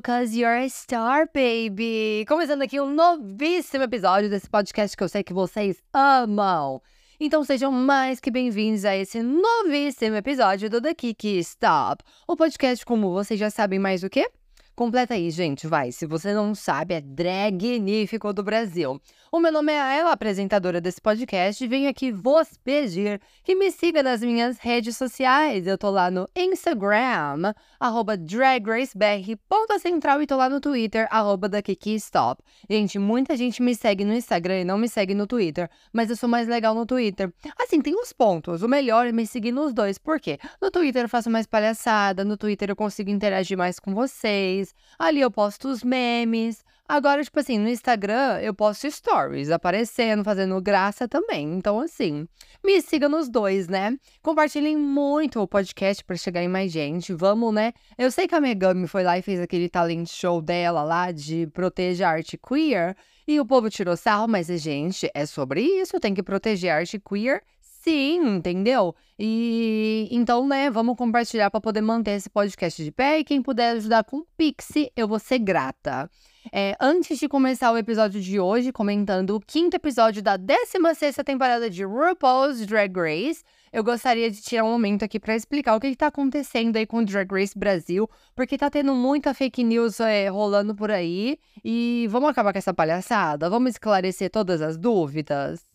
[0.00, 2.24] cause you're a star, baby!
[2.26, 6.80] Começando aqui um novíssimo episódio desse podcast que eu sei que vocês amam.
[7.20, 12.02] Então sejam mais que bem-vindos a esse novíssimo episódio do The Kiki Stop.
[12.26, 14.28] O podcast, como vocês já sabem mais o quê?
[14.76, 15.92] Completa aí, gente, vai.
[15.92, 19.00] Se você não sabe, é Dragnífico do Brasil.
[19.30, 23.70] O meu nome é Ayla, apresentadora desse podcast, e venho aqui vos pedir que me
[23.70, 25.68] siga nas minhas redes sociais.
[25.68, 31.48] Eu tô lá no Instagram, arroba DragRaceBR, ponto central, e tô lá no Twitter, arroba
[31.48, 32.42] da Stop.
[32.68, 36.16] Gente, muita gente me segue no Instagram e não me segue no Twitter, mas eu
[36.16, 37.32] sou mais legal no Twitter.
[37.60, 38.62] Assim, tem uns pontos.
[38.62, 40.38] O melhor é me seguir nos dois, por quê?
[40.60, 44.63] No Twitter eu faço mais palhaçada, no Twitter eu consigo interagir mais com vocês
[44.98, 46.64] ali eu posto os memes.
[46.86, 51.54] Agora, tipo assim, no Instagram eu posto stories aparecendo, fazendo graça também.
[51.54, 52.28] Então, assim,
[52.62, 53.98] me siga nos dois, né?
[54.22, 57.14] Compartilhem muito o podcast para chegar em mais gente.
[57.14, 57.72] Vamos, né?
[57.96, 61.46] Eu sei que a Megami foi lá e fez aquele talent show dela lá de
[61.48, 62.94] proteger a arte queer.
[63.26, 65.98] E o povo tirou sarro, mas, gente, é sobre isso.
[65.98, 67.42] Tem que proteger a arte queer
[67.84, 68.94] Sim, entendeu?
[69.18, 73.18] E então, né, vamos compartilhar para poder manter esse podcast de pé.
[73.18, 76.10] E quem puder ajudar com Pixie, eu vou ser grata.
[76.50, 81.68] É, antes de começar o episódio de hoje, comentando o quinto episódio da 16 temporada
[81.68, 85.88] de RuPaul's Drag Race, eu gostaria de tirar um momento aqui para explicar o que
[85.88, 90.28] está acontecendo aí com o Drag Race Brasil, porque tá tendo muita fake news é,
[90.28, 91.38] rolando por aí.
[91.62, 93.50] E vamos acabar com essa palhaçada?
[93.50, 95.73] Vamos esclarecer todas as dúvidas?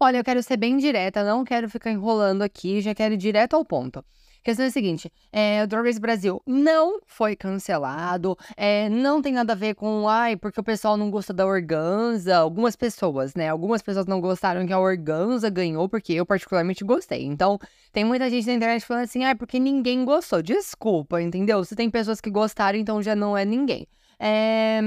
[0.00, 3.54] Olha, eu quero ser bem direta, não quero ficar enrolando aqui, já quero ir direto
[3.54, 3.98] ao ponto.
[3.98, 9.20] A questão é a seguinte: é, o Drag Race Brasil não foi cancelado, é, não
[9.20, 12.36] tem nada a ver com, ai, porque o pessoal não gosta da organza.
[12.36, 13.48] Algumas pessoas, né?
[13.48, 17.24] Algumas pessoas não gostaram que a organza ganhou, porque eu particularmente gostei.
[17.24, 17.58] Então,
[17.92, 20.40] tem muita gente na internet falando assim, ai, porque ninguém gostou.
[20.42, 21.64] Desculpa, entendeu?
[21.64, 23.84] Se tem pessoas que gostaram, então já não é ninguém.
[24.18, 24.80] É...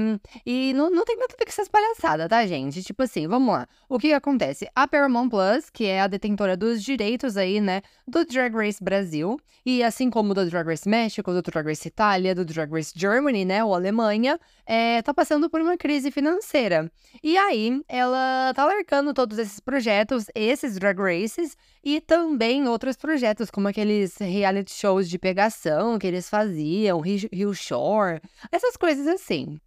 [0.44, 2.82] E não, não tem nada a ver com essas palhaçadas, tá, gente?
[2.82, 3.66] Tipo assim, vamos lá.
[3.88, 4.68] O que, acontece?
[4.74, 9.40] A Paramount Plus, que é a detentora dos direitos aí, né, do Drag Race Brasil,
[9.64, 13.44] e assim como do Drag Race México, do Drag Race Itália, do Drag Race Germany,
[13.44, 16.90] né, ou Alemanha, é, tá passando por uma crise financeira.
[17.22, 23.50] E aí, ela tá largando todos esses projetos, esses Drag Races, e também outros projetos,
[23.50, 29.60] como aqueles reality shows de pegação que eles faziam, Rio Shore, essas coisas assim assim.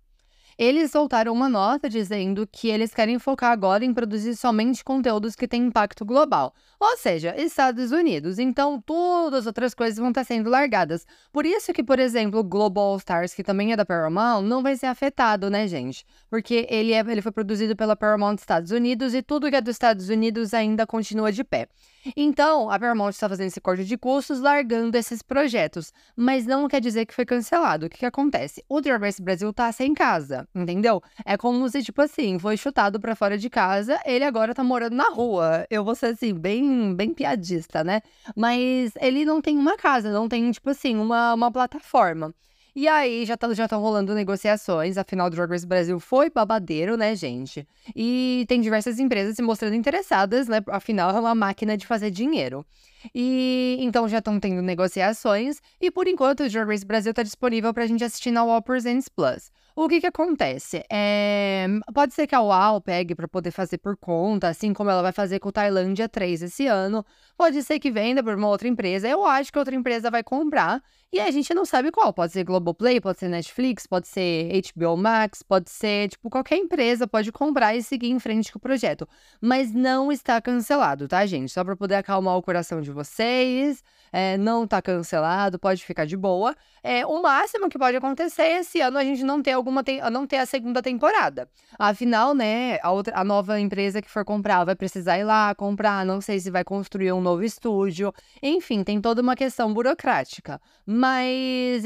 [0.58, 5.50] Eles soltaram uma nota dizendo que eles querem focar agora em produzir somente conteúdos que
[5.50, 8.40] têm impacto global, ou seja, Estados Unidos.
[8.40, 11.06] Então, todas as outras coisas vão estar sendo largadas.
[11.30, 14.86] Por isso que, por exemplo, Global Stars, que também é da Paramount, não vai ser
[14.86, 16.06] afetado, né, gente?
[16.30, 19.76] Porque ele, é, ele foi produzido pela Paramount Estados Unidos e tudo que é dos
[19.76, 21.68] Estados Unidos ainda continua de pé.
[22.16, 25.92] Então, a Paramount está fazendo esse corte de custos, largando esses projetos.
[26.16, 27.88] Mas não quer dizer que foi cancelado.
[27.88, 28.64] O que, que acontece?
[28.70, 31.02] O Drag Brasil tá sem casa, entendeu?
[31.26, 34.96] É como se, tipo assim, foi chutado para fora de casa, ele agora tá morando
[34.96, 35.66] na rua.
[35.70, 38.02] Eu vou ser, assim, bem, bem piadista, né?
[38.36, 42.34] Mas ele não tem uma casa, não tem, tipo assim, uma, uma plataforma.
[42.78, 47.16] E aí, já estão tá, já rolando negociações, afinal, Drag Race Brasil foi babadeiro, né,
[47.16, 47.66] gente?
[47.96, 50.62] E tem diversas empresas se mostrando interessadas, né?
[50.68, 52.66] Afinal, é uma máquina de fazer dinheiro.
[53.14, 57.74] E então já estão tendo negociações, e por enquanto o Drag Race Brasil está disponível
[57.74, 59.50] para a gente assistir na All Presents Plus.
[59.78, 60.86] O que que acontece?
[60.90, 65.02] É, pode ser que a UAU pegue para poder fazer por conta, assim como ela
[65.02, 67.06] vai fazer com o Tailândia 3 esse ano.
[67.38, 69.06] Pode ser que venda por uma outra empresa.
[69.08, 70.82] Eu acho que outra empresa vai comprar.
[71.16, 72.12] E a gente não sabe qual.
[72.12, 77.08] Pode ser Globoplay, pode ser Netflix, pode ser HBO Max, pode ser, tipo, qualquer empresa
[77.08, 79.08] pode comprar e seguir em frente com o projeto.
[79.40, 81.54] Mas não está cancelado, tá, gente?
[81.54, 83.82] Só para poder acalmar o coração de vocês.
[84.12, 86.54] É, não tá cancelado, pode ficar de boa.
[86.84, 90.28] É, o máximo que pode acontecer é esse ano a gente não ter alguma não
[90.28, 91.50] ter a segunda temporada.
[91.80, 96.06] Afinal, né, a, outra, a nova empresa que for comprar vai precisar ir lá comprar,
[96.06, 98.14] não sei se vai construir um novo estúdio.
[98.44, 100.62] Enfim, tem toda uma questão burocrática.
[100.86, 101.05] Mas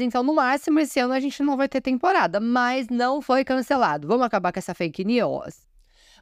[0.00, 4.06] então, no máximo, esse ano a gente não vai ter temporada, mas não foi cancelado.
[4.08, 5.70] Vamos acabar com essa fake news.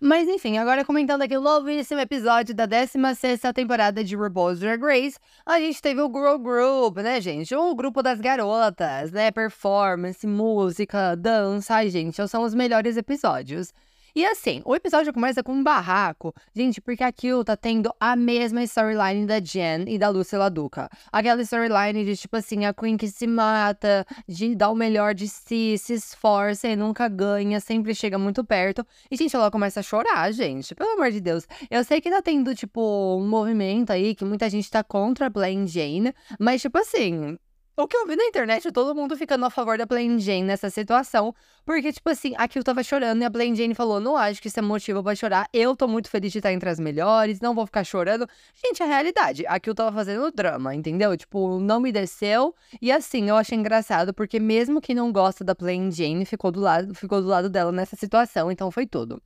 [0.00, 5.18] Mas enfim, agora comentando aqui o novíssimo episódio da 16 temporada de RuPaul's Drag Race,
[5.44, 7.52] a gente teve o Girl Group, né, gente?
[7.54, 9.32] O grupo das garotas, né?
[9.32, 11.74] Performance, música, dança.
[11.74, 13.72] Ai, gente, são os melhores episódios.
[14.18, 18.64] E assim, o episódio começa com um barraco, gente, porque aquilo tá tendo a mesma
[18.64, 20.90] storyline da Jen e da Lúcia Laduca.
[21.12, 25.28] Aquela storyline de tipo assim, a Queen que se mata, de dar o melhor de
[25.28, 28.84] si, se esforça e nunca ganha, sempre chega muito perto.
[29.08, 31.46] E, gente, ela começa a chorar, gente, pelo amor de Deus.
[31.70, 35.30] Eu sei que tá tendo, tipo, um movimento aí que muita gente tá contra a
[35.30, 37.38] Blaine Jane, mas, tipo assim,
[37.82, 40.68] o que eu vi na internet, todo mundo ficando a favor da Plain Jane nessa
[40.68, 41.32] situação.
[41.64, 44.48] Porque, tipo assim, a Kill tava chorando e a Plain Jane falou: não acho que
[44.48, 45.48] isso é motivo pra chorar.
[45.52, 48.26] Eu tô muito feliz de estar entre as melhores, não vou ficar chorando.
[48.54, 49.46] Gente, é a realidade.
[49.46, 51.16] A Kill tava fazendo drama, entendeu?
[51.16, 52.52] Tipo, não me desceu.
[52.82, 56.60] E assim, eu achei engraçado, porque mesmo quem não gosta da Plain Jane ficou do
[56.60, 59.22] lado, ficou do lado dela nessa situação, então foi tudo.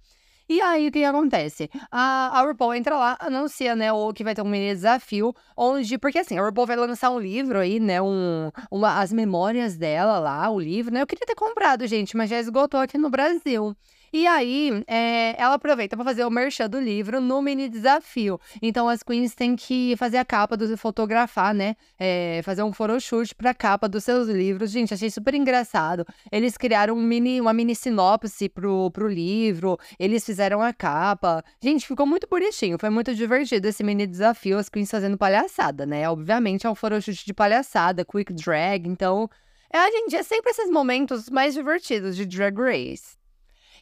[0.53, 1.71] E aí, o que acontece?
[1.91, 5.97] A, a RuPaul entra lá, anuncia, né, o que vai ter um mini desafio, onde...
[5.97, 10.19] Porque, assim, a RuPaul vai lançar um livro aí, né, um, uma, as memórias dela
[10.19, 11.01] lá, o livro, né?
[11.01, 13.75] Eu queria ter comprado, gente, mas já esgotou aqui no Brasil.
[14.15, 18.39] E aí, é, ela aproveita para fazer o merchan do livro no mini desafio.
[18.61, 21.77] Então, as queens têm que fazer a capa, do, fotografar, né?
[21.99, 24.71] É, fazer um photoshoot pra capa dos seus livros.
[24.71, 26.05] Gente, achei super engraçado.
[26.31, 31.43] Eles criaram um mini, uma mini sinopse pro, pro livro, eles fizeram a capa.
[31.63, 36.07] Gente, ficou muito bonitinho, foi muito divertido esse mini desafio, as queens fazendo palhaçada, né?
[36.07, 39.27] Obviamente é um photoshoot de palhaçada, quick drag, então...
[39.75, 43.22] É, gente, é sempre esses momentos mais divertidos de Drag Race.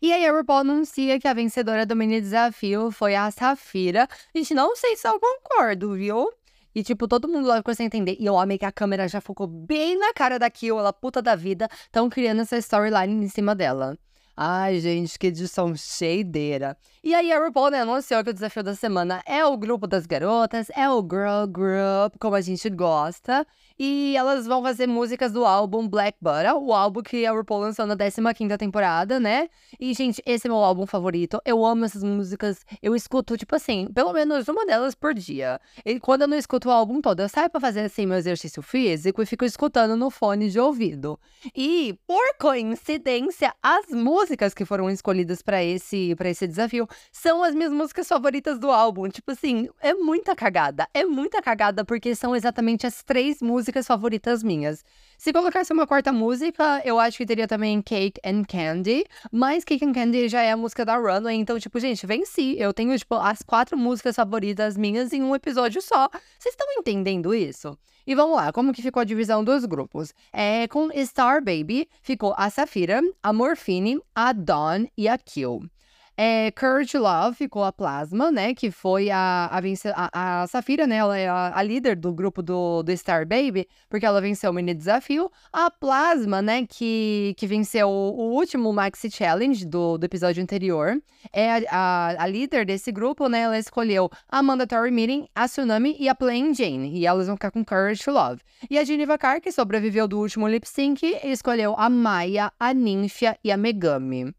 [0.02, 4.08] E aí a RuPaul anuncia que a vencedora do mini desafio foi a Safira.
[4.34, 6.32] Gente, não sei se eu concordo, viu?
[6.74, 8.16] E, tipo, todo mundo lá ficou sem entender.
[8.18, 11.20] E eu amei que a câmera já focou bem na cara da Kill, ela puta
[11.20, 11.68] da vida.
[11.82, 13.98] Estão criando essa storyline em cima dela.
[14.42, 16.74] Ai, gente, que edição cheideira.
[17.04, 20.06] E aí a RuPaul né, anunciou que o desafio da semana é o grupo das
[20.06, 23.46] garotas, é o Girl Group, como a gente gosta.
[23.82, 27.86] E elas vão fazer músicas do álbum Black Butter, o álbum que a RuPaul lançou
[27.86, 29.48] na 15ª temporada, né?
[29.80, 31.40] E, gente, esse é meu álbum favorito.
[31.46, 32.60] Eu amo essas músicas.
[32.82, 35.58] Eu escuto, tipo assim, pelo menos uma delas por dia.
[35.82, 38.60] E quando eu não escuto o álbum todo, eu saio pra fazer, assim, meu exercício
[38.60, 41.18] físico e fico escutando no fone de ouvido.
[41.56, 47.54] E, por coincidência, as músicas que foram escolhidas para esse, pra esse desafio são as
[47.54, 49.08] minhas músicas favoritas do álbum.
[49.08, 50.86] Tipo assim, é muita cagada.
[50.92, 54.84] É muita cagada porque são exatamente as três músicas favoritas minhas.
[55.18, 59.04] Se colocasse uma quarta música, eu acho que teria também Cake and Candy.
[59.30, 61.36] Mas Cake and Candy já é a música da Runway.
[61.36, 62.56] Então, tipo, gente, venci.
[62.58, 66.08] Eu tenho, tipo, as quatro músicas favoritas minhas em um episódio só.
[66.38, 67.76] Vocês estão entendendo isso?
[68.06, 70.12] E vamos lá, como que ficou a divisão dos grupos?
[70.32, 75.68] É, com Star Baby, ficou a Safira, a Morphine, a Dawn e a Kill.
[76.22, 78.54] É, Courage Love ficou a Plasma, né?
[78.54, 79.58] Que foi a, a,
[79.94, 80.96] a, a Safira, né?
[80.96, 84.52] Ela é a, a, líder do grupo do, do Star Baby, porque ela venceu o
[84.52, 85.32] mini desafio.
[85.50, 86.66] A Plasma, né?
[86.66, 91.00] Que, que venceu o, último Maxi Challenge do, do episódio anterior.
[91.32, 93.40] É a, a, a, líder desse grupo, né?
[93.40, 96.98] Ela escolheu a Mandatory Meeting, a Tsunami e a Plain Jane.
[96.98, 98.42] E elas vão ficar com Courage Love.
[98.68, 103.38] E a Geneva Carr, que sobreviveu do último lip sync, escolheu a Maya, a Ninfia
[103.42, 104.34] e a Megami.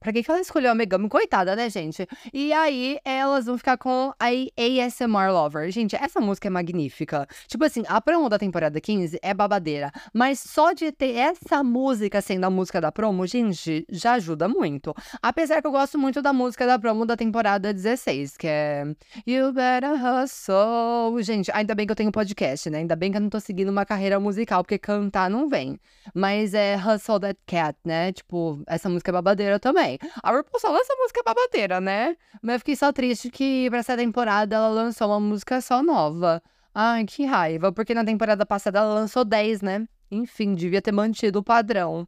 [0.00, 1.10] Pra que, que ela escolheu a Megami?
[1.10, 2.08] Coitada, né, gente?
[2.32, 5.70] E aí, elas vão ficar com a ASMR Lover.
[5.70, 7.26] Gente, essa música é magnífica.
[7.46, 9.92] Tipo assim, a promo da temporada 15 é babadeira.
[10.14, 14.94] Mas só de ter essa música sendo a música da promo, gente, já ajuda muito.
[15.20, 18.84] Apesar que eu gosto muito da música da promo da temporada 16, que é
[19.26, 21.22] You Better Hustle.
[21.22, 22.78] Gente, ainda bem que eu tenho podcast, né?
[22.78, 25.78] Ainda bem que eu não tô seguindo uma carreira musical, porque cantar não vem.
[26.14, 28.14] Mas é Hustle That Cat, né?
[28.14, 29.98] Tipo, essa música é babadeira também também.
[30.22, 32.16] A RuPaul só lança música babadeira, né?
[32.42, 36.42] Mas eu fiquei só triste que pra essa temporada ela lançou uma música só nova.
[36.74, 39.86] Ai, que raiva, porque na temporada passada ela lançou 10, né?
[40.10, 42.06] Enfim, devia ter mantido o padrão.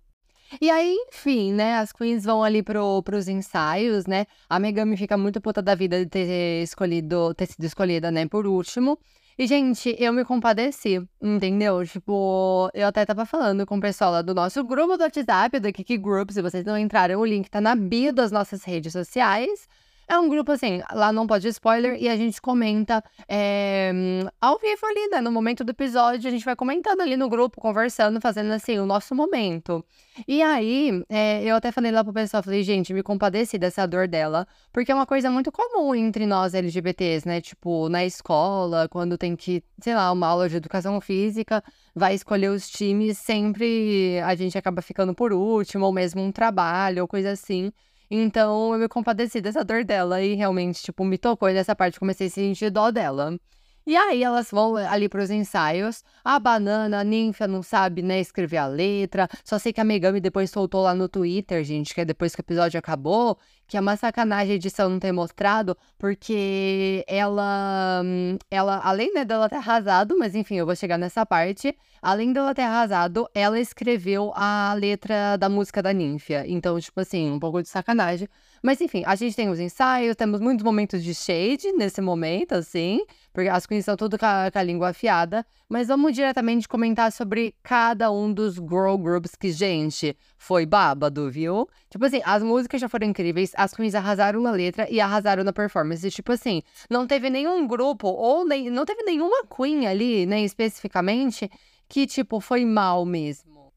[0.60, 1.76] E aí, enfim, né?
[1.76, 4.26] As queens vão ali pro, pros ensaios, né?
[4.48, 8.46] A Megami fica muito puta da vida de ter escolhido, ter sido escolhida, né, por
[8.46, 8.98] último.
[9.38, 11.84] E, gente, eu me compadeci, entendeu?
[11.86, 15.72] Tipo, eu até tava falando com o pessoal lá do nosso grupo do WhatsApp, do
[15.72, 16.30] Kiki Group.
[16.30, 19.66] Se vocês não entraram, o link tá na bio das nossas redes sociais.
[20.12, 23.90] É um grupo assim, lá não pode spoiler e a gente comenta é,
[24.38, 25.22] ao vivo ali, né?
[25.22, 28.84] No momento do episódio, a gente vai comentando ali no grupo, conversando, fazendo assim, o
[28.84, 29.82] nosso momento.
[30.28, 34.06] E aí, é, eu até falei lá pro pessoal, falei, gente, me compadeci dessa dor
[34.06, 37.40] dela, porque é uma coisa muito comum entre nós LGBTs, né?
[37.40, 41.64] Tipo, na escola, quando tem que, sei lá, uma aula de educação física,
[41.94, 47.00] vai escolher os times, sempre a gente acaba ficando por último, ou mesmo um trabalho,
[47.00, 47.72] ou coisa assim.
[48.14, 51.98] Então eu me compadeci dessa dor dela e realmente, tipo, me tocou e nessa parte
[51.98, 53.38] comecei a sentir dó dela.
[53.86, 56.04] E aí elas vão ali pros ensaios.
[56.22, 59.26] A banana, a ninfa não sabe, né, escrever a letra.
[59.42, 62.42] Só sei que a Megami depois soltou lá no Twitter, gente, que é depois que
[62.42, 63.38] o episódio acabou,
[63.72, 68.02] que é uma sacanagem a edição não ter mostrado, porque ela,
[68.50, 72.54] ela além né, dela ter arrasado, mas enfim, eu vou chegar nessa parte, além dela
[72.54, 76.44] ter arrasado, ela escreveu a letra da música da Ninfia.
[76.46, 78.28] Então, tipo assim, um pouco de sacanagem.
[78.62, 83.00] Mas enfim, a gente tem os ensaios, temos muitos momentos de shade nesse momento, assim,
[83.32, 85.46] porque as queens estão tudo com a, com a língua afiada.
[85.66, 91.66] Mas vamos diretamente comentar sobre cada um dos girl groups que, gente, foi bábado, viu?
[91.92, 95.52] Tipo assim, as músicas já foram incríveis, as queens arrasaram na letra e arrasaram na
[95.52, 96.10] performance.
[96.10, 101.50] Tipo assim, não teve nenhum grupo, ou nem, não teve nenhuma queen ali, né, especificamente,
[101.86, 103.70] que, tipo, foi mal mesmo.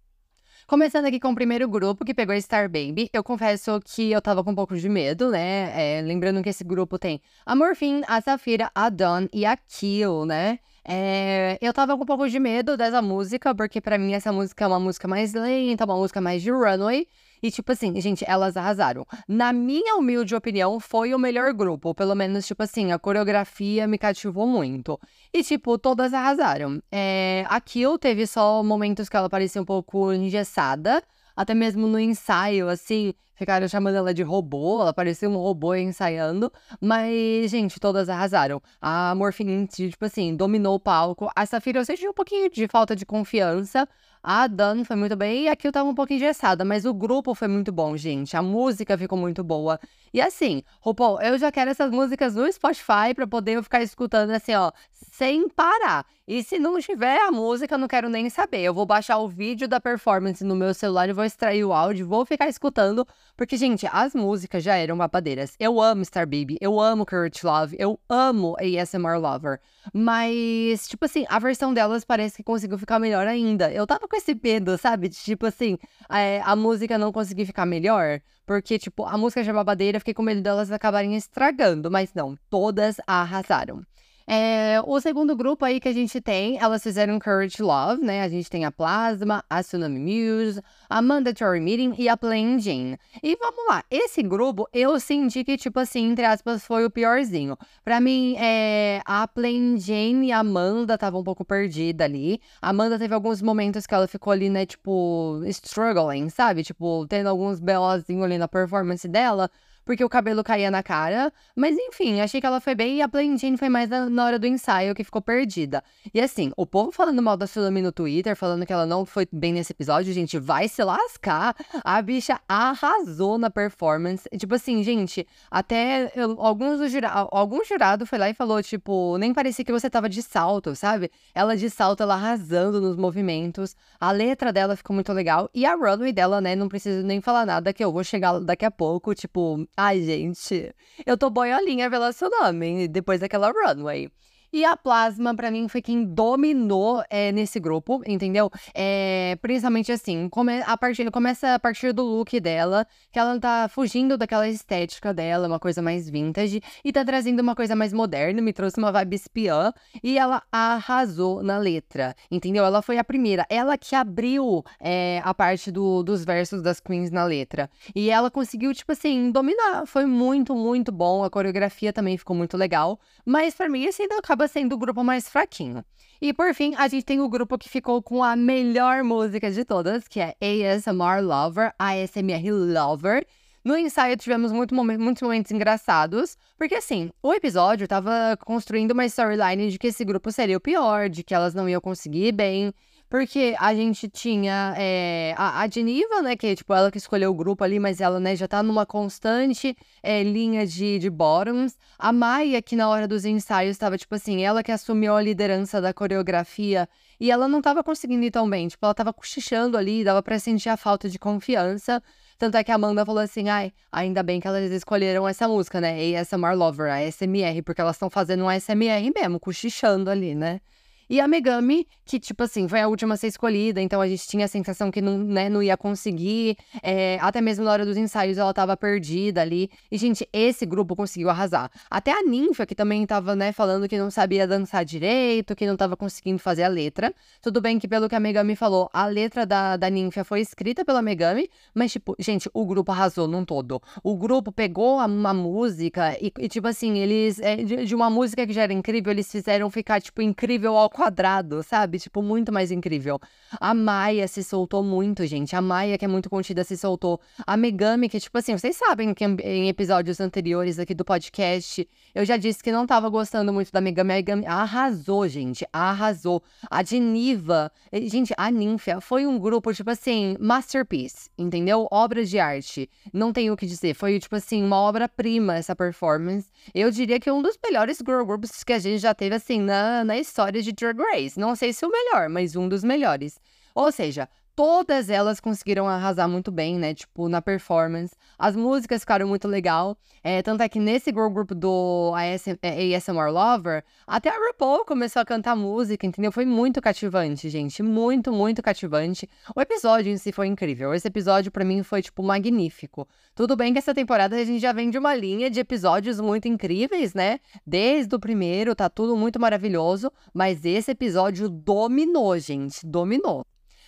[0.65, 4.45] Começando aqui com o primeiro grupo que pegou Star Baby, eu confesso que eu tava
[4.45, 5.97] com um pouco de medo, né?
[5.97, 10.25] É, lembrando que esse grupo tem a Morphine, a Safira, a Dawn e a Kill,
[10.25, 10.59] né?
[10.87, 14.63] É, eu tava com um pouco de medo dessa música, porque para mim essa música
[14.63, 17.09] é uma música mais lenta, uma música mais de runway.
[17.41, 19.05] E, tipo assim, gente, elas arrasaram.
[19.27, 21.93] Na minha humilde opinião, foi o melhor grupo.
[21.93, 24.99] Pelo menos, tipo assim, a coreografia me cativou muito.
[25.33, 26.81] E, tipo, todas arrasaram.
[26.91, 31.03] É, a Kill teve só momentos que ela parecia um pouco engessada.
[31.35, 36.51] Até mesmo no ensaio, assim, ficaram chamando ela de robô, ela parecia um robô ensaiando.
[36.79, 38.61] Mas, gente, todas arrasaram.
[38.81, 41.29] A Morphine, tipo assim, dominou o palco.
[41.35, 43.87] A Safira eu senti um pouquinho de falta de confiança.
[44.27, 47.35] A Dan foi muito bem e aqui eu tava um pouco engessada, mas o grupo
[47.35, 48.35] foi muito bom, gente.
[48.35, 49.79] A música ficou muito boa.
[50.11, 54.31] E assim, RuPaul, eu já quero essas músicas no Spotify pra poder eu ficar escutando
[54.31, 56.07] assim, ó, sem parar.
[56.27, 58.61] E se não tiver a música, eu não quero nem saber.
[58.61, 62.07] Eu vou baixar o vídeo da performance no meu celular e vou extrair o áudio,
[62.07, 65.55] vou ficar escutando, porque, gente, as músicas já eram babadeiras.
[65.59, 69.59] Eu amo Star Baby, eu amo Courage Love, eu amo ASMR Lover.
[69.93, 73.71] Mas, tipo assim, a versão delas parece que conseguiu ficar melhor ainda.
[73.71, 75.09] Eu tava com esse medo, sabe?
[75.09, 75.77] De, tipo assim,
[76.09, 78.19] é, a música não conseguir ficar melhor.
[78.47, 81.91] Porque, tipo, a música já é babadeira, fiquei com medo delas acabarem estragando.
[81.91, 83.83] Mas não, todas arrasaram.
[84.27, 88.23] É, o segundo grupo aí que a gente tem, elas fizeram Courage Love, né?
[88.23, 92.97] A gente tem a Plasma, a Tsunami Muse, a Mandatory Meeting e a Plain Jane.
[93.21, 97.55] E vamos lá, esse grupo eu senti que, tipo assim, entre aspas, foi o piorzinho.
[97.83, 102.41] Pra mim, é, a Plain Jane e a Amanda estavam um pouco perdida ali.
[102.59, 106.63] A Amanda teve alguns momentos que ela ficou ali, né, tipo, struggling, sabe?
[106.63, 109.51] Tipo, tendo alguns belozinhos ali na performance dela
[109.85, 111.31] porque o cabelo caía na cara.
[111.55, 114.39] Mas enfim, achei que ela foi bem e a Plain Jane foi mais na, hora
[114.39, 115.83] do ensaio que ficou perdida.
[116.13, 119.27] E assim, o povo falando mal da Sulami no Twitter, falando que ela não foi
[119.31, 121.55] bem nesse episódio, gente, vai se lascar.
[121.83, 124.27] A bicha arrasou na performance.
[124.37, 129.17] Tipo assim, gente, até eu, alguns do jura, algum jurado foi lá e falou, tipo,
[129.17, 131.11] nem parecia que você tava de salto, sabe?
[131.33, 133.75] Ela de salto, ela arrasando nos movimentos.
[133.99, 135.49] A letra dela ficou muito legal.
[135.53, 138.65] E a runway dela, né, não preciso nem falar nada, que eu vou chegar daqui
[138.65, 140.73] a pouco, tipo, Ai, gente,
[141.05, 144.09] eu tô boiolinha pela seu nome, depois daquela runway.
[144.55, 148.49] E a Plasma, para mim, foi quem dominou é, nesse grupo, entendeu?
[148.73, 153.67] É, principalmente assim, come, a partir, começa a partir do look dela, que ela tá
[153.67, 158.41] fugindo daquela estética dela, uma coisa mais vintage, e tá trazendo uma coisa mais moderna,
[158.41, 162.63] me trouxe uma vibe espiã, e ela arrasou na letra, entendeu?
[162.63, 167.11] Ela foi a primeira, ela que abriu é, a parte do, dos versos das queens
[167.11, 167.69] na letra.
[167.93, 169.85] E ela conseguiu, tipo assim, dominar.
[169.85, 171.25] Foi muito, muito bom.
[171.25, 172.97] A coreografia também ficou muito legal.
[173.25, 175.83] Mas para mim, esse ainda acaba acaba sendo o grupo mais fraquinho.
[176.21, 179.65] E por fim, a gente tem o grupo que ficou com a melhor música de
[179.65, 183.25] todas, que é ASMR Lover, ASMR Lover.
[183.63, 189.05] No ensaio tivemos muito momen muitos momentos engraçados, porque assim, o episódio tava construindo uma
[189.05, 192.71] storyline de que esse grupo seria o pior, de que elas não iam conseguir bem.
[193.17, 196.35] Porque a gente tinha é, a, a né?
[196.35, 199.73] Que, tipo, ela que escolheu o grupo ali, mas ela, né, já tá numa constante
[200.03, 201.77] é, linha de, de bottoms.
[201.97, 205.79] A Maia, que na hora dos ensaios estava, tipo assim, ela que assumiu a liderança
[205.79, 208.67] da coreografia e ela não tava conseguindo ir tão bem.
[208.67, 212.03] Tipo, ela tava cochichando ali, dava pra sentir a falta de confiança.
[212.37, 215.79] Tanto é que a Amanda falou assim: ai, ainda bem que elas escolheram essa música,
[215.79, 216.19] né?
[216.19, 220.59] ASMR Lover, a SMR, porque elas estão fazendo um ASMR mesmo, cochichando ali, né?
[221.09, 224.27] E a Megami, que, tipo assim, foi a última a ser escolhida, então a gente
[224.27, 226.57] tinha a sensação que não, né, não ia conseguir.
[226.81, 229.69] É, até mesmo na hora dos ensaios ela tava perdida ali.
[229.91, 231.69] E, gente, esse grupo conseguiu arrasar.
[231.89, 235.77] Até a Ninfa, que também tava, né, falando que não sabia dançar direito, que não
[235.77, 237.13] tava conseguindo fazer a letra.
[237.41, 240.83] Tudo bem que, pelo que a Megami falou, a letra da, da Ninfa foi escrita
[240.83, 243.81] pela Megami, mas, tipo, gente, o grupo arrasou num todo.
[244.03, 248.45] O grupo pegou uma música e, e tipo assim, eles, é, de, de uma música
[248.47, 251.99] que já era incrível, eles fizeram ficar, tipo, incrível ao quadrado, sabe?
[251.99, 253.19] Tipo, muito mais incrível.
[253.59, 255.53] A Maia se soltou muito, gente.
[255.53, 257.19] A Maia, que é muito contida, se soltou.
[257.45, 261.85] A Megami, que, tipo assim, vocês sabem que em episódios anteriores aqui do podcast,
[262.15, 264.13] eu já disse que não tava gostando muito da Megami.
[264.13, 265.67] A Megami arrasou, gente.
[265.73, 266.41] Arrasou.
[266.71, 271.89] A Diniva, gente, a Ninfia foi um grupo, tipo assim, masterpiece, entendeu?
[271.91, 272.89] Obra de arte.
[273.11, 273.93] Não tenho o que dizer.
[273.93, 276.49] Foi, tipo assim, uma obra-prima essa performance.
[276.73, 279.59] Eu diria que é um dos melhores girl groups que a gente já teve, assim,
[279.59, 281.37] na, na história de Drag Race.
[281.37, 283.37] Não sei se o melhor, mas um dos melhores.
[283.75, 286.93] Ou seja, todas elas conseguiram arrasar muito bem, né?
[286.93, 288.15] Tipo, na performance.
[288.39, 289.97] As músicas ficaram muito legal.
[290.23, 295.21] É, tanto é que nesse girl group do ASMR é, Lover, até a RuPaul começou
[295.21, 296.31] a cantar música, entendeu?
[296.31, 297.83] Foi muito cativante, gente.
[297.83, 299.29] Muito, muito cativante.
[299.55, 300.93] O episódio em si foi incrível.
[300.93, 303.07] Esse episódio, para mim, foi, tipo, magnífico.
[303.35, 306.47] Tudo bem que essa temporada a gente já vem de uma linha de episódios muito
[306.47, 307.39] incríveis, né?
[307.67, 310.09] Desde o primeiro, tá tudo muito maravilhoso.
[310.33, 312.85] Mas esse episódio dominou, gente.
[312.85, 313.45] Dominou.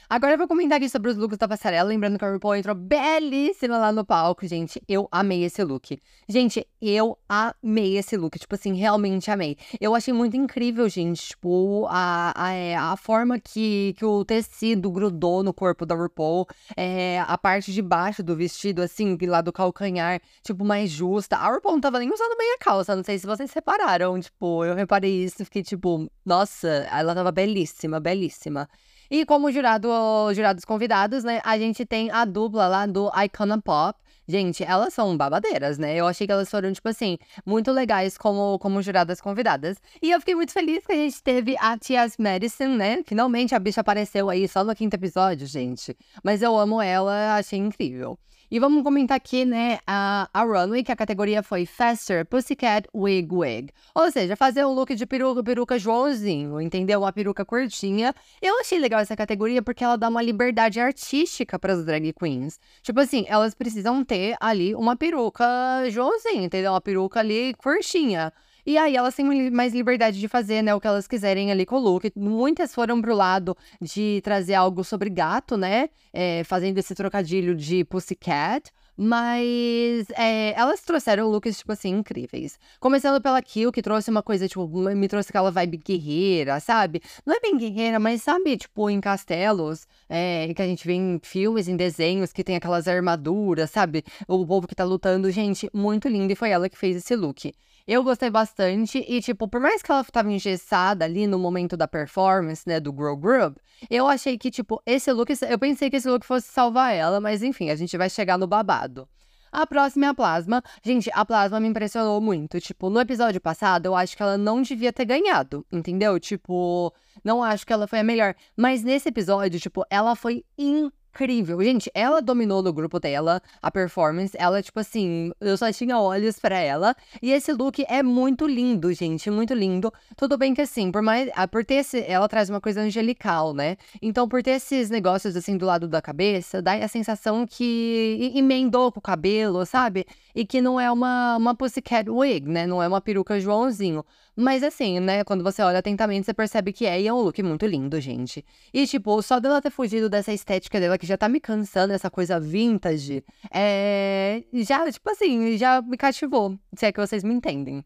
[0.09, 1.89] Agora eu vou comentar aqui sobre os looks da passarela.
[1.89, 4.81] Lembrando que a RuPaul entrou belíssima lá no palco, gente.
[4.87, 5.99] Eu amei esse look.
[6.29, 8.39] Gente, eu amei esse look.
[8.39, 9.57] Tipo assim, realmente amei.
[9.81, 11.27] Eu achei muito incrível, gente.
[11.27, 16.47] Tipo, a, a, é, a forma que, que o tecido grudou no corpo da RuPaul.
[16.77, 21.35] É, a parte de baixo do vestido, assim, lá do calcanhar, tipo, mais justa.
[21.35, 22.95] A RuPaul não tava nem usando meia calça.
[22.95, 24.17] Não sei se vocês repararam.
[24.21, 25.43] Tipo, eu reparei isso.
[25.43, 28.69] Fiquei tipo, nossa, ela tava belíssima, belíssima.
[29.09, 29.89] E como jurado,
[30.33, 33.97] jurados convidados, né, a gente tem a dupla lá do Icona Pop.
[34.29, 35.95] Gente, elas são babadeiras, né?
[35.95, 39.77] Eu achei que elas foram, tipo assim, muito legais como, como juradas convidadas.
[40.01, 43.03] E eu fiquei muito feliz que a gente teve a Tias Medicine, né?
[43.05, 45.95] Finalmente a bicha apareceu aí só no quinto episódio, gente.
[46.21, 48.19] Mas eu amo ela, achei incrível.
[48.49, 53.27] E vamos comentar aqui, né, a, a runway, que a categoria foi Faster Pussycat Wig
[53.29, 53.73] Wig.
[53.93, 57.01] Ou seja, fazer um look de peruca, peruca Joãozinho, entendeu?
[57.01, 58.15] Uma peruca curtinha.
[58.41, 62.57] Eu achei legal essa categoria porque ela dá uma liberdade artística para as drag queens.
[62.81, 65.45] Tipo assim, elas precisam ter ali uma peruca
[65.89, 66.71] Joãozinho, entendeu?
[66.71, 68.31] Uma peruca ali curtinha.
[68.67, 71.77] E aí elas têm mais liberdade de fazer, né, o que elas quiserem ali com
[71.77, 72.11] o look.
[72.17, 75.89] Muitas foram pro lado de trazer algo sobre gato, né?
[76.11, 78.69] É, fazendo esse trocadilho de pussycat.
[78.97, 82.59] Mas é, elas trouxeram looks, tipo assim, incríveis.
[82.77, 87.01] Começando pela Kill, que trouxe uma coisa, tipo, me trouxe aquela vibe guerreira, sabe?
[87.25, 91.21] Não é bem guerreira, mas sabe, tipo, em castelos, é, que a gente vê em
[91.23, 94.03] filmes, em desenhos, que tem aquelas armaduras, sabe?
[94.27, 95.31] O povo que tá lutando.
[95.31, 96.33] Gente, muito lindo.
[96.33, 97.53] E foi ela que fez esse look.
[97.87, 101.87] Eu gostei bastante e, tipo, por mais que ela tava engessada ali no momento da
[101.87, 103.57] performance, né, do Grow Group,
[103.89, 107.41] eu achei que, tipo, esse look, eu pensei que esse look fosse salvar ela, mas
[107.41, 109.07] enfim, a gente vai chegar no babado.
[109.49, 110.61] A próxima é a Plasma.
[110.83, 112.59] Gente, a Plasma me impressionou muito.
[112.59, 116.19] Tipo, no episódio passado, eu acho que ela não devia ter ganhado, entendeu?
[116.19, 118.35] Tipo, não acho que ela foi a melhor.
[118.57, 121.61] Mas nesse episódio, tipo, ela foi incrível incrível.
[121.63, 124.35] Gente, ela dominou no grupo dela a performance.
[124.37, 126.95] Ela, tipo assim, eu só tinha olhos para ela.
[127.21, 129.91] E esse look é muito lindo, gente, muito lindo.
[130.15, 131.29] Tudo bem que assim, por mais.
[131.35, 132.03] Ah, por ter esse.
[132.07, 133.77] Ela traz uma coisa angelical, né?
[134.01, 138.91] Então, por ter esses negócios assim do lado da cabeça, dá a sensação que emendou
[138.91, 140.05] com o cabelo, sabe?
[140.35, 142.67] E que não é uma, uma pussycat wig, né?
[142.67, 144.03] Não é uma peruca Joãozinho.
[144.39, 147.41] Mas assim, né, quando você olha atentamente, você percebe que é, e é um look
[147.41, 148.45] muito lindo, gente.
[148.71, 152.11] E, tipo, só dela ter fugido dessa estética dela, que já tá me cansando, essa
[152.11, 154.43] coisa vintage, é.
[154.53, 157.83] Já, tipo assim, já me cativou, se é que vocês me entendem.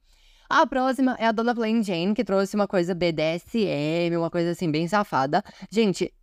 [0.49, 4.69] A próxima é a Dona Plain Jane, que trouxe uma coisa BDSM, uma coisa assim,
[4.69, 5.41] bem safada.
[5.71, 6.13] Gente,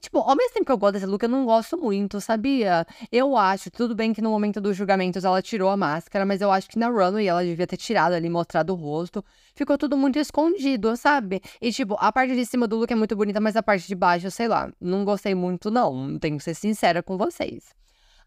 [0.00, 2.86] Tipo, ao mesmo tempo que eu gosto desse look, eu não gosto muito, sabia?
[3.10, 6.52] Eu acho, tudo bem que no momento dos julgamentos ela tirou a máscara, mas eu
[6.52, 9.24] acho que na runway ela devia ter tirado ali, mostrado o rosto.
[9.56, 11.40] Ficou tudo muito escondido, sabe?
[11.60, 13.94] E, tipo, a parte de cima do look é muito bonita, mas a parte de
[13.96, 16.16] baixo, sei lá, não gostei muito, não.
[16.18, 17.76] Tenho que ser sincera com vocês.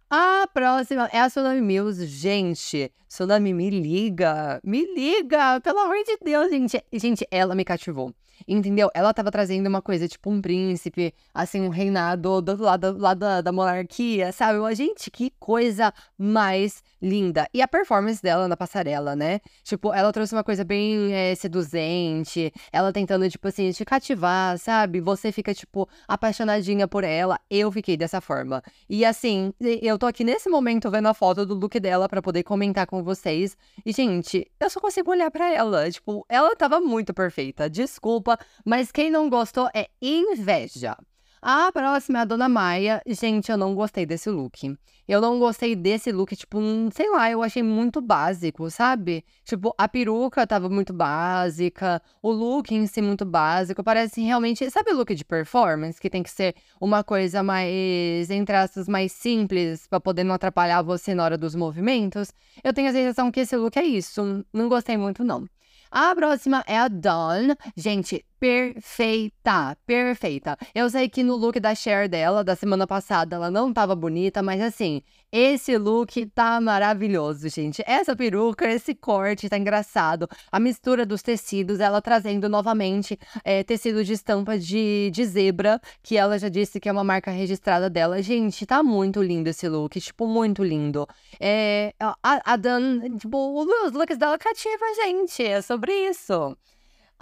[0.09, 2.05] A próxima é a Tsunami Mills.
[2.05, 4.59] Gente, Tsunami, me liga.
[4.61, 6.83] Me liga, pelo amor de Deus, gente.
[6.91, 8.13] Gente, ela me cativou.
[8.47, 8.89] Entendeu?
[8.93, 13.19] Ela tava trazendo uma coisa, tipo um príncipe, assim, um reinado do lado, do lado
[13.19, 14.59] da, da monarquia, sabe?
[14.59, 17.47] Mas, gente, que coisa mais linda.
[17.53, 19.39] E a performance dela na passarela, né?
[19.63, 25.01] Tipo, ela trouxe uma coisa bem é, seduzente, ela tentando, tipo assim, te cativar, sabe?
[25.01, 27.39] Você fica, tipo, apaixonadinha por ela.
[27.49, 28.61] Eu fiquei dessa forma.
[28.89, 32.43] E assim, eu tô aqui nesse momento vendo a foto do look dela para poder
[32.43, 33.57] comentar com vocês.
[33.85, 35.89] E, gente, eu só consigo olhar para ela.
[35.89, 37.69] Tipo, ela tava muito perfeita.
[37.69, 40.95] Desculpa desculpa, mas quem não gostou é inveja.
[41.41, 43.01] A próxima é a Dona Maia.
[43.07, 44.77] Gente, eu não gostei desse look.
[45.07, 49.25] Eu não gostei desse look, tipo, hum, sei lá, eu achei muito básico, sabe?
[49.43, 53.83] Tipo, a peruca tava muito básica, o look em si muito básico.
[53.83, 54.69] Parece realmente.
[54.69, 55.99] Sabe look de performance?
[55.99, 60.83] Que tem que ser uma coisa mais, entre aspas, mais simples, pra poder não atrapalhar
[60.83, 62.31] você na hora dos movimentos?
[62.63, 64.45] Eu tenho a sensação que esse look é isso.
[64.53, 65.47] Não gostei muito, não.
[65.91, 67.53] A próxima é a Dawn.
[67.75, 70.57] Gente, perfeita, perfeita.
[70.73, 74.41] Eu sei que no look da Cher dela, da semana passada, ela não tava bonita,
[74.41, 77.83] mas assim, esse look tá maravilhoso, gente.
[77.85, 80.27] Essa peruca, esse corte tá engraçado.
[80.51, 86.17] A mistura dos tecidos, ela trazendo novamente é, tecido de estampa de, de zebra, que
[86.17, 88.23] ela já disse que é uma marca registrada dela.
[88.23, 91.07] Gente, tá muito lindo esse look, tipo, muito lindo.
[91.39, 96.57] É, a, a Dan, tipo, os looks dela cativam a gente, é sobre isso.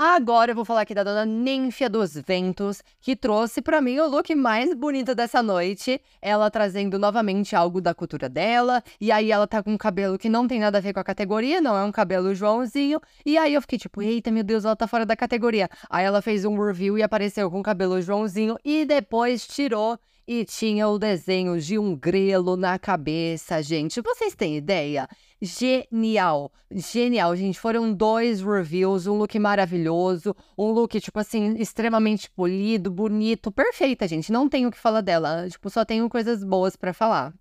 [0.02, 4.08] Agora eu vou falar aqui da dona Ninfia dos Ventos, que trouxe para mim o
[4.08, 6.00] look mais bonito dessa noite.
[6.22, 8.82] Ela trazendo novamente algo da cultura dela.
[9.02, 11.04] E aí ela tá com um cabelo que não tem nada a ver com a
[11.04, 13.02] categoria, não é um cabelo Joãozinho.
[13.26, 15.68] E aí eu fiquei tipo, eita, meu Deus, ela tá fora da categoria.
[15.90, 20.00] Aí ela fez um review e apareceu com o cabelo Joãozinho e depois tirou
[20.32, 24.00] e tinha o desenho de um grelo na cabeça, gente.
[24.00, 25.08] Vocês têm ideia?
[25.42, 27.60] Genial, genial, gente.
[27.60, 34.32] Foram dois reviews, um look maravilhoso, um look, tipo assim, extremamente polido, bonito, perfeita, gente.
[34.32, 37.34] Não tenho o que falar dela, tipo, só tenho coisas boas para falar.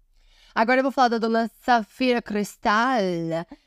[0.54, 3.02] Agora eu vou falar da dona Safira Cristal.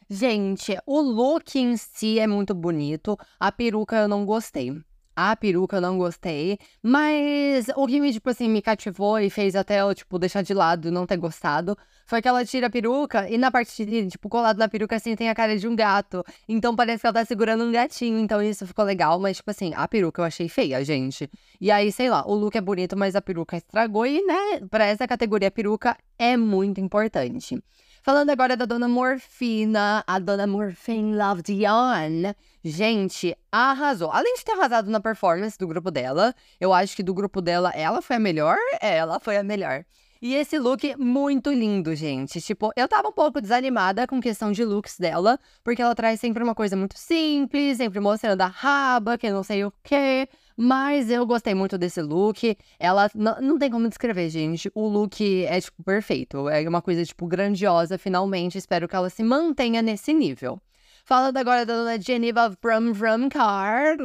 [0.09, 4.81] Gente, o look em si é muito bonito, a peruca eu não gostei.
[5.15, 9.55] A peruca eu não gostei, mas o que me, tipo assim, me cativou e fez
[9.55, 12.69] até eu, tipo, deixar de lado e não ter gostado foi que ela tira a
[12.69, 15.75] peruca e na parte, de, tipo, colado na peruca, assim, tem a cara de um
[15.75, 16.23] gato.
[16.47, 19.71] Então parece que ela tá segurando um gatinho, então isso ficou legal, mas, tipo assim,
[19.75, 21.29] a peruca eu achei feia, gente.
[21.59, 24.85] E aí, sei lá, o look é bonito, mas a peruca estragou e, né, pra
[24.85, 27.61] essa categoria, a peruca é muito importante.
[28.03, 32.33] Falando agora da Dona Morfina, a Dona Morphine Love Dion.
[32.63, 34.09] Gente, arrasou.
[34.11, 37.69] Além de ter arrasado na performance do grupo dela, eu acho que do grupo dela,
[37.75, 38.57] ela foi a melhor?
[38.81, 39.85] É, ela foi a melhor.
[40.19, 42.41] E esse look muito lindo, gente.
[42.41, 46.43] Tipo, eu tava um pouco desanimada com questão de looks dela, porque ela traz sempre
[46.43, 50.27] uma coisa muito simples, sempre mostrando a raba, que não sei o quê.
[50.55, 52.57] Mas eu gostei muito desse look.
[52.79, 54.71] Ela não, tem como descrever, gente.
[54.73, 56.49] O look é, tipo, perfeito.
[56.49, 58.57] É uma coisa, tipo, grandiosa, finalmente.
[58.57, 60.59] Espero que ela se mantenha nesse nível.
[61.03, 63.97] Falando agora da dona Geneva Brum Brum Car,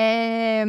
[0.00, 0.64] é,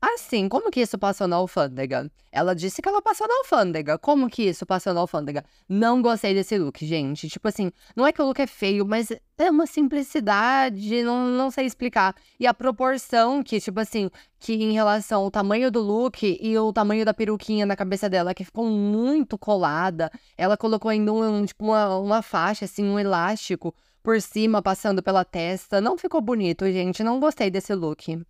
[0.00, 2.08] assim, como que isso passou na alfândega?
[2.30, 3.98] Ela disse que ela passou na alfândega.
[3.98, 5.44] Como que isso passou na alfândega?
[5.68, 7.28] Não gostei desse look, gente.
[7.28, 11.50] Tipo assim, não é que o look é feio, mas é uma simplicidade, não, não
[11.50, 12.14] sei explicar.
[12.38, 16.72] E a proporção que, tipo assim, que em relação ao tamanho do look e o
[16.72, 20.08] tamanho da peruquinha na cabeça dela, que ficou muito colada.
[20.36, 25.24] Ela colocou ainda um, tipo, uma, uma faixa, assim, um elástico por cima, passando pela
[25.24, 25.80] testa.
[25.80, 27.02] Não ficou bonito, gente.
[27.02, 28.20] Não gostei desse look.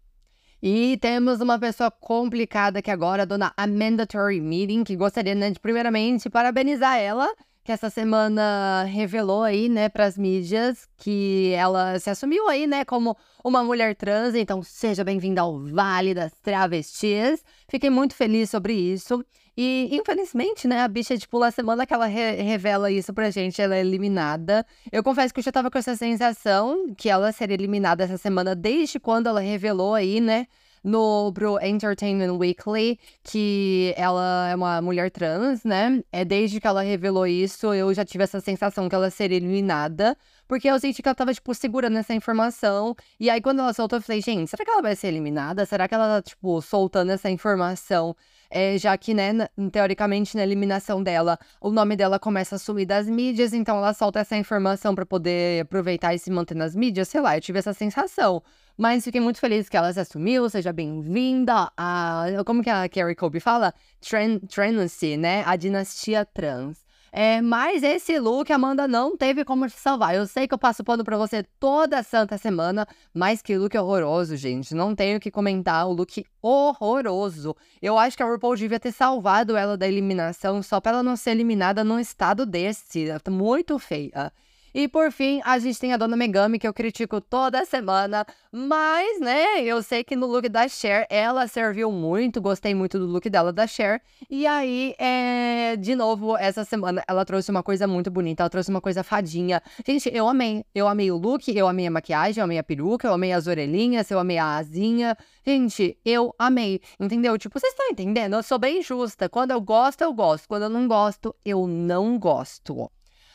[0.60, 5.50] E temos uma pessoa complicada que agora, a dona Amanda Tory Meeting, que gostaria, né,
[5.52, 7.28] de primeiramente parabenizar ela,
[7.62, 12.84] que essa semana revelou aí, né, para as mídias que ela se assumiu aí, né,
[12.84, 14.34] como uma mulher trans.
[14.34, 17.44] Então, seja bem-vinda ao Vale das Travestis.
[17.68, 19.24] Fiquei muito feliz sobre isso.
[19.60, 23.60] E, infelizmente, né, a bicha, tipo, a semana que ela re revela isso pra gente,
[23.60, 24.64] ela é eliminada.
[24.92, 28.54] Eu confesso que eu já tava com essa sensação que ela seria eliminada essa semana,
[28.54, 30.46] desde quando ela revelou aí, né,
[30.84, 36.04] no pro Entertainment Weekly que ela é uma mulher trans, né?
[36.12, 40.16] É desde que ela revelou isso, eu já tive essa sensação que ela seria eliminada,
[40.46, 42.94] porque eu senti que ela tava tipo segurando essa informação.
[43.18, 45.66] E aí quando ela soltou, eu falei, gente, será que ela vai ser eliminada?
[45.66, 48.14] Será que ela tá tipo soltando essa informação?
[48.50, 53.08] É, já que, né, teoricamente, na eliminação dela, o nome dela começa a sumir das
[53.08, 57.20] mídias, então ela solta essa informação para poder aproveitar e se manter nas mídias, sei
[57.20, 58.42] lá, eu tive essa sensação.
[58.76, 62.26] Mas fiquei muito feliz que ela se assumiu, seja bem-vinda a.
[62.46, 63.74] Como que a Carrie Colby fala?
[64.00, 65.42] Tran Transy, né?
[65.44, 66.87] A dinastia trans.
[67.10, 70.14] É, mas esse look, Amanda, não teve como te salvar.
[70.14, 74.36] Eu sei que eu passo pano pra você toda santa semana, mas que look horroroso,
[74.36, 74.74] gente.
[74.74, 77.56] Não tenho que comentar o look horroroso.
[77.80, 81.16] Eu acho que a RuPaul devia ter salvado ela da eliminação só pra ela não
[81.16, 83.06] ser eliminada num estado desse.
[83.30, 84.32] Muito feia.
[84.74, 89.20] E por fim, a gente tem a Dona Megami, que eu critico toda semana, mas,
[89.20, 93.28] né, eu sei que no look da Cher, ela serviu muito, gostei muito do look
[93.28, 94.00] dela da Cher.
[94.28, 98.70] E aí, é, de novo, essa semana, ela trouxe uma coisa muito bonita, ela trouxe
[98.70, 99.62] uma coisa fadinha.
[99.86, 100.64] Gente, eu amei.
[100.74, 103.46] Eu amei o look, eu amei a maquiagem, eu amei a peruca, eu amei as
[103.46, 105.16] orelhinhas, eu amei a asinha.
[105.46, 107.38] Gente, eu amei, entendeu?
[107.38, 108.34] Tipo, vocês estão entendendo?
[108.34, 109.28] Eu sou bem justa.
[109.28, 110.46] Quando eu gosto, eu gosto.
[110.46, 112.90] Quando eu não gosto, eu não gosto.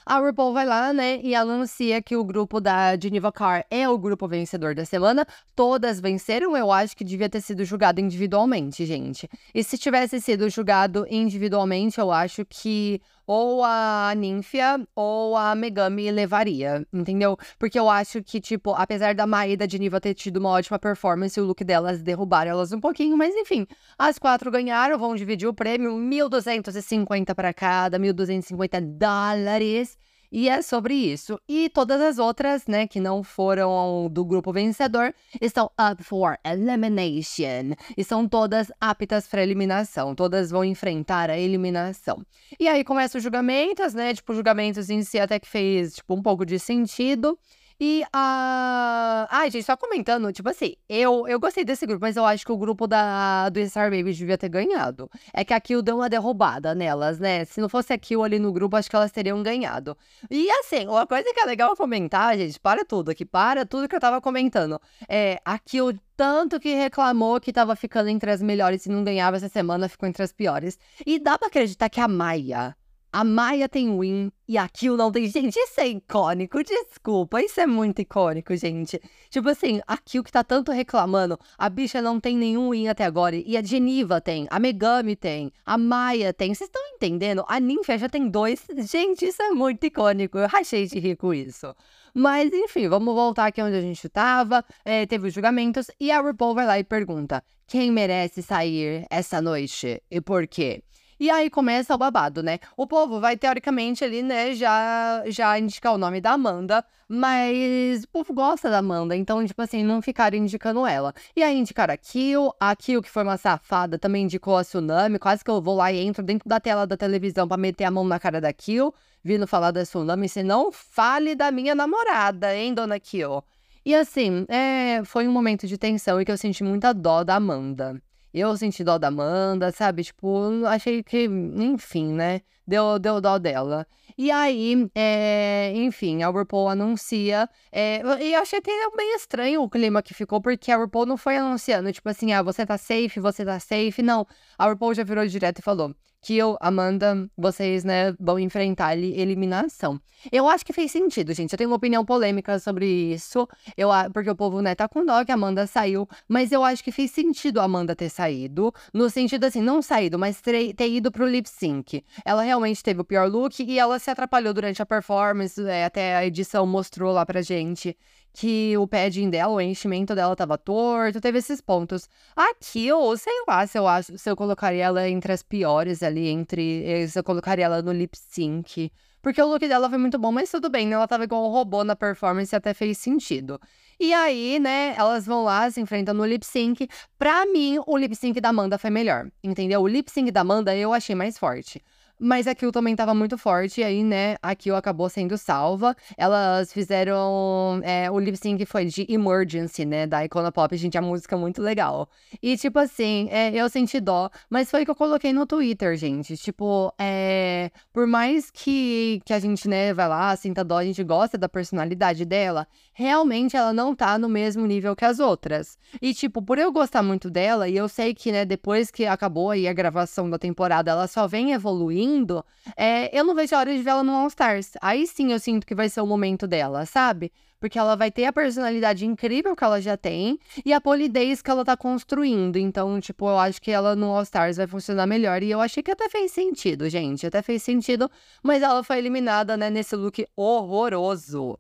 [0.06, 3.98] A RuPaul vai lá, né, e anuncia que o grupo da Geneva Carr é o
[3.98, 5.26] grupo vencedor da semana.
[5.56, 9.30] Todas venceram, eu acho que devia ter sido julgado individualmente, gente.
[9.54, 16.12] E se tivesse sido julgado individualmente, eu acho que ou a Ninfia ou a Megami
[16.12, 17.38] levaria, entendeu?
[17.58, 21.40] Porque eu acho que, tipo, apesar da Maída de Niva ter tido uma ótima performance,
[21.40, 23.66] o look delas derrubaram elas um pouquinho, mas enfim,
[23.98, 29.98] as quatro ganharam, vão dividir o prêmio, 1.250 para cada, 1.250 dólares.
[30.36, 31.40] E é sobre isso.
[31.48, 37.76] E todas as outras, né, que não foram do grupo vencedor, estão up for elimination.
[37.96, 40.16] E são todas aptas para eliminação.
[40.16, 42.26] Todas vão enfrentar a eliminação.
[42.60, 44.12] E aí começam os julgamentos, né?
[44.12, 47.38] Tipo, julgamentos em si até que fez, tipo, um pouco de sentido.
[47.80, 49.28] E a.
[49.30, 52.52] Ai, gente, só comentando, tipo assim, eu, eu gostei desse grupo, mas eu acho que
[52.52, 55.10] o grupo da, do Star Baby devia ter ganhado.
[55.34, 57.46] É que a Kill deu uma derrubada nelas, né?
[57.46, 59.98] Se não fosse a Kill ali no grupo, acho que elas teriam ganhado.
[60.30, 63.96] E assim, uma coisa que é legal comentar, gente, para tudo aqui, para tudo que
[63.96, 64.80] eu tava comentando.
[65.08, 69.38] É, a Kill tanto que reclamou que tava ficando entre as melhores e não ganhava
[69.38, 70.78] essa semana, ficou entre as piores.
[71.06, 72.76] E dá pra acreditar que a Maia
[73.14, 75.28] a Maia tem win e a Kill não tem.
[75.28, 77.40] Gente, isso é icônico, desculpa.
[77.44, 79.00] Isso é muito icônico, gente.
[79.30, 83.06] Tipo assim, a Kill que tá tanto reclamando, a bicha não tem nenhum win até
[83.06, 83.36] agora.
[83.36, 86.56] E a Geniva tem, a Megami tem, a Maia tem.
[86.56, 87.46] Vocês estão entendendo?
[87.48, 88.66] A Ninfa já tem dois.
[88.90, 90.40] Gente, isso é muito icônico.
[90.40, 91.72] Eu rachei de rir com isso.
[92.16, 94.66] Mas, enfim, vamos voltar aqui onde a gente tava.
[94.84, 99.40] É, teve os julgamentos e a RuPaul vai lá e pergunta: quem merece sair essa
[99.40, 100.84] noite e por quê?
[101.24, 102.60] E aí começa o babado, né?
[102.76, 108.10] O povo vai, teoricamente, ali, né, já, já indicar o nome da Amanda, mas o
[108.10, 111.14] povo gosta da Amanda, então, tipo assim, não ficaram indicando ela.
[111.34, 115.18] E aí indicaram a Kill, a Kill, que foi uma safada, também indicou a Tsunami,
[115.18, 117.92] quase que eu vou lá e entro dentro da tela da televisão para meter a
[117.92, 122.54] mão na cara da Kill, vindo falar da Tsunami, se não fale da minha namorada,
[122.54, 123.42] hein, dona Kill?
[123.86, 127.36] E assim, é, foi um momento de tensão e que eu senti muita dó da
[127.36, 128.02] Amanda.
[128.34, 130.04] Eu senti dó da Amanda, sabe?
[130.04, 132.42] Tipo, achei que, enfim, né?
[132.66, 133.86] Deu, deu dó dela.
[134.18, 137.48] E aí, é, enfim, a RuPaul anuncia.
[137.72, 141.18] É, e eu achei até bem estranho o clima que ficou, porque a RuPaul não
[141.18, 144.02] foi anunciando, tipo assim, ah, você tá safe, você tá safe.
[144.02, 144.26] Não,
[144.58, 145.94] a RuPaul já virou direto e falou:
[146.24, 150.00] que eu, Amanda, vocês, né, vão enfrentar ali eliminação.
[150.32, 151.52] Eu acho que fez sentido, gente.
[151.52, 153.46] Eu tenho uma opinião polêmica sobre isso.
[153.76, 156.08] Eu, porque o povo, né, tá com dó que a Amanda saiu.
[156.28, 158.74] Mas eu acho que fez sentido a Amanda ter saído.
[158.94, 162.04] No sentido, assim, não saído, mas ter, ter ido pro lip sync.
[162.24, 165.62] Ela realmente teve o pior look e ela se atrapalhou durante a performance.
[165.62, 167.98] É, até a edição mostrou lá pra gente
[168.34, 172.10] que o padding dela, o enchimento dela tava torto, teve esses pontos.
[172.36, 176.28] Aqui, ou sei lá, se eu acho, se eu colocaria ela entre as piores ali,
[176.28, 176.84] entre.
[176.84, 178.92] Eh, se eu colocaria ela no lip sync.
[179.22, 180.96] Porque o look dela foi muito bom, mas tudo bem, né?
[180.96, 183.58] Ela tava igual um robô na performance e até fez sentido.
[183.98, 186.90] E aí, né, elas vão lá, se enfrentam no lip sync.
[187.18, 189.82] Pra mim, o lip sync da Amanda foi melhor, entendeu?
[189.82, 191.82] O lip sync da Amanda eu achei mais forte.
[192.24, 195.94] Mas a Kill também tava muito forte, e aí, né, a Kill acabou sendo salva.
[196.18, 197.82] Elas fizeram.
[197.84, 200.74] É, o lip sync foi de Emergency, né, da Icona Pop.
[200.78, 202.08] Gente, a música é muito legal.
[202.42, 205.98] E, tipo assim, é, eu senti dó, mas foi o que eu coloquei no Twitter,
[205.98, 206.38] gente.
[206.38, 211.04] Tipo, é, por mais que, que a gente, né, vai lá, sinta dó, a gente
[211.04, 215.78] gosta da personalidade dela, realmente ela não tá no mesmo nível que as outras.
[216.02, 219.52] E, tipo, por eu gostar muito dela, e eu sei que, né, depois que acabou
[219.52, 222.44] aí a gravação da temporada, ela só vem evoluindo indo,
[222.76, 224.72] é, eu não vejo a hora de ver ela no All Stars.
[224.82, 227.32] Aí sim eu sinto que vai ser o momento dela, sabe?
[227.60, 231.50] Porque ela vai ter a personalidade incrível que ela já tem e a polidez que
[231.50, 232.58] ela tá construindo.
[232.58, 235.42] Então, tipo, eu acho que ela no All Stars vai funcionar melhor.
[235.42, 237.26] E eu achei que até fez sentido, gente.
[237.26, 238.12] Até fez sentido,
[238.44, 241.58] mas ela foi eliminada, né, nesse look horroroso.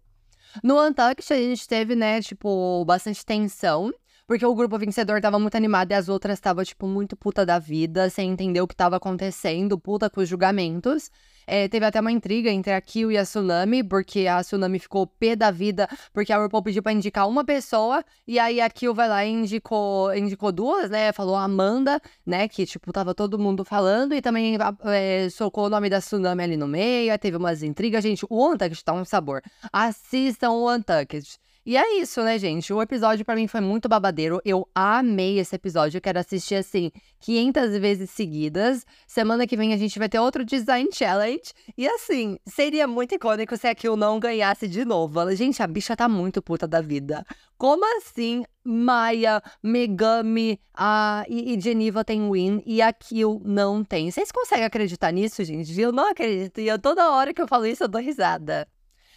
[0.61, 3.91] No Untucked, a gente teve, né, tipo, bastante tensão.
[4.25, 7.59] Porque o grupo vencedor tava muito animado e as outras estavam, tipo, muito puta da
[7.59, 11.11] vida, sem entender o que tava acontecendo, puta com os julgamentos.
[11.45, 15.05] É, teve até uma intriga entre a Kill e a Tsunami, porque a Tsunami ficou
[15.05, 18.93] pé da vida, porque a RuPaul pediu pra indicar uma pessoa, e aí a Kill
[18.93, 21.11] vai lá e indicou, indicou duas, né?
[21.11, 22.47] Falou a Amanda, né?
[22.47, 26.55] Que, tipo, tava todo mundo falando, e também é, socou o nome da Tsunami ali
[26.55, 28.03] no meio, teve umas intrigas.
[28.03, 29.41] Gente, o Untucked tá um sabor.
[29.71, 31.43] Assistam o Untucked.
[31.65, 32.73] E é isso, né, gente?
[32.73, 34.41] O episódio para mim foi muito babadeiro.
[34.43, 35.97] Eu amei esse episódio.
[35.97, 38.85] Eu quero assistir assim 500 vezes seguidas.
[39.07, 41.53] Semana que vem a gente vai ter outro Design Challenge.
[41.77, 45.33] E assim, seria muito icônico se a Kill não ganhasse de novo.
[45.33, 47.25] Gente, a bicha tá muito puta da vida.
[47.57, 54.11] Como assim Maia, Megami a, e, Geneva tem win e a Kill não tem?
[54.11, 55.79] Vocês conseguem acreditar nisso, gente?
[55.79, 56.59] Eu não acredito.
[56.59, 58.67] E eu, toda hora que eu falo isso, eu dou risada.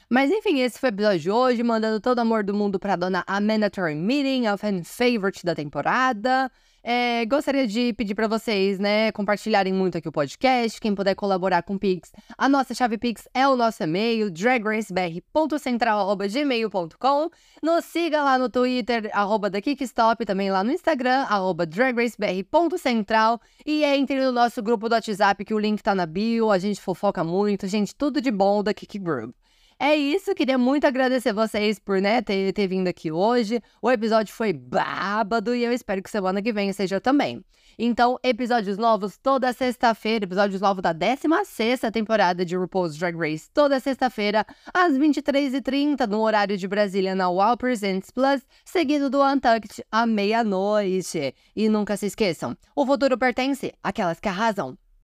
[0.09, 2.95] Mas enfim, esse foi o episódio de hoje, mandando todo o amor do mundo pra
[2.95, 6.49] dona Amandatory Meeting, a fan favorite da temporada.
[6.89, 11.65] É, gostaria de pedir para vocês, né, compartilharem muito aqui o podcast, quem puder colaborar
[11.65, 12.13] com o Pix.
[12.39, 17.31] A nossa chave Pix é o nosso e-mail, dragracebr.central.gmail.com.
[17.61, 23.41] Nos siga lá no Twitter, arroba TheKickstop, também lá no Instagram, arroba dragracebr.central.
[23.67, 26.81] E entre no nosso grupo do WhatsApp, que o link tá na bio, a gente
[26.81, 27.67] fofoca muito.
[27.67, 29.35] Gente, tudo de bom da Kick Group.
[29.79, 33.61] É isso, queria muito agradecer vocês por né, ter, ter vindo aqui hoje.
[33.83, 37.45] O episódio foi bábado e eu espero que semana que vem seja também.
[37.79, 43.79] Então, episódios novos toda sexta-feira, episódios novos da 16 temporada de RuPaul's Drag Race, toda
[43.79, 50.07] sexta-feira, às 23h30, no horário de Brasília, na Wow Presents Plus, seguido do Untucked à
[50.07, 51.35] meia-noite.
[51.55, 54.79] E nunca se esqueçam, o futuro pertence àquelas que arrasam.